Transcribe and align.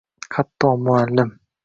Hatto 0.37 0.71
muallim… 0.85 1.31